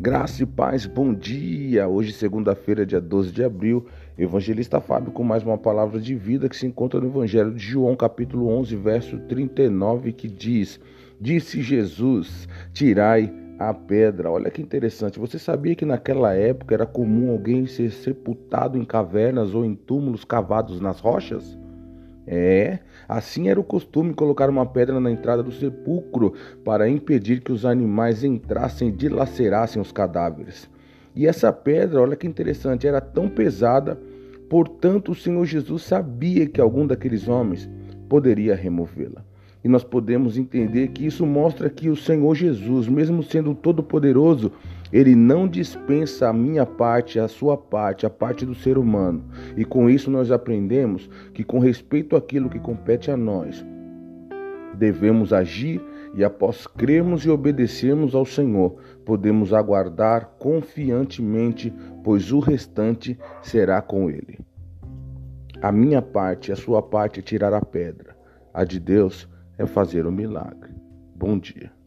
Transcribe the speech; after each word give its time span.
Graça 0.00 0.44
e 0.44 0.46
paz, 0.46 0.86
bom 0.86 1.12
dia! 1.12 1.88
Hoje, 1.88 2.12
segunda-feira, 2.12 2.86
dia 2.86 3.00
12 3.00 3.32
de 3.32 3.42
abril, 3.42 3.84
Evangelista 4.16 4.80
Fábio 4.80 5.10
com 5.10 5.24
mais 5.24 5.42
uma 5.42 5.58
palavra 5.58 5.98
de 6.00 6.14
vida 6.14 6.48
que 6.48 6.56
se 6.56 6.68
encontra 6.68 7.00
no 7.00 7.08
Evangelho 7.08 7.52
de 7.52 7.58
João, 7.58 7.96
capítulo 7.96 8.46
11, 8.46 8.76
verso 8.76 9.18
39, 9.18 10.12
que 10.12 10.28
diz: 10.28 10.78
Disse 11.20 11.60
Jesus: 11.60 12.46
Tirai 12.72 13.28
a 13.58 13.74
pedra. 13.74 14.30
Olha 14.30 14.52
que 14.52 14.62
interessante. 14.62 15.18
Você 15.18 15.36
sabia 15.36 15.74
que 15.74 15.84
naquela 15.84 16.32
época 16.32 16.76
era 16.76 16.86
comum 16.86 17.32
alguém 17.32 17.66
ser 17.66 17.90
sepultado 17.90 18.78
em 18.78 18.84
cavernas 18.84 19.52
ou 19.52 19.64
em 19.64 19.74
túmulos 19.74 20.24
cavados 20.24 20.80
nas 20.80 21.00
rochas? 21.00 21.58
É, 22.30 22.80
assim 23.08 23.48
era 23.48 23.58
o 23.58 23.64
costume 23.64 24.12
colocar 24.12 24.50
uma 24.50 24.66
pedra 24.66 25.00
na 25.00 25.10
entrada 25.10 25.42
do 25.42 25.50
sepulcro 25.50 26.34
para 26.62 26.86
impedir 26.86 27.40
que 27.40 27.50
os 27.50 27.64
animais 27.64 28.22
entrassem 28.22 28.88
e 28.88 28.92
dilacerassem 28.92 29.80
os 29.80 29.90
cadáveres. 29.90 30.68
E 31.16 31.26
essa 31.26 31.50
pedra, 31.50 32.02
olha 32.02 32.16
que 32.16 32.26
interessante, 32.26 32.86
era 32.86 33.00
tão 33.00 33.30
pesada, 33.30 33.98
portanto 34.50 35.12
o 35.12 35.14
Senhor 35.14 35.42
Jesus 35.46 35.84
sabia 35.84 36.46
que 36.46 36.60
algum 36.60 36.86
daqueles 36.86 37.28
homens 37.28 37.66
poderia 38.10 38.54
removê-la. 38.54 39.24
Nós 39.68 39.84
podemos 39.84 40.38
entender 40.38 40.88
que 40.88 41.04
isso 41.04 41.26
mostra 41.26 41.68
que 41.68 41.90
o 41.90 41.96
Senhor 41.96 42.34
Jesus, 42.34 42.88
mesmo 42.88 43.22
sendo 43.22 43.54
todo-poderoso, 43.54 44.50
ele 44.90 45.14
não 45.14 45.46
dispensa 45.46 46.26
a 46.26 46.32
minha 46.32 46.64
parte, 46.64 47.20
a 47.20 47.28
sua 47.28 47.54
parte, 47.54 48.06
a 48.06 48.10
parte 48.10 48.46
do 48.46 48.54
ser 48.54 48.78
humano. 48.78 49.22
E 49.58 49.66
com 49.66 49.90
isso 49.90 50.10
nós 50.10 50.30
aprendemos 50.30 51.10
que, 51.34 51.44
com 51.44 51.58
respeito 51.58 52.16
àquilo 52.16 52.48
que 52.48 52.58
compete 52.58 53.10
a 53.10 53.16
nós, 53.16 53.62
devemos 54.74 55.34
agir 55.34 55.82
e, 56.14 56.24
após 56.24 56.66
crermos 56.66 57.26
e 57.26 57.28
obedecermos 57.28 58.14
ao 58.14 58.24
Senhor, 58.24 58.74
podemos 59.04 59.52
aguardar 59.52 60.30
confiantemente, 60.38 61.70
pois 62.02 62.32
o 62.32 62.38
restante 62.38 63.18
será 63.42 63.82
com 63.82 64.08
Ele. 64.08 64.38
A 65.60 65.70
minha 65.70 66.00
parte, 66.00 66.50
a 66.52 66.56
sua 66.56 66.80
parte 66.80 67.20
é 67.20 67.22
tirar 67.22 67.52
a 67.52 67.60
pedra. 67.60 68.16
A 68.54 68.64
de 68.64 68.80
Deus 68.80 69.28
é 69.58 69.66
fazer 69.66 70.06
um 70.06 70.12
milagre. 70.12 70.72
Bom 71.14 71.38
dia. 71.38 71.77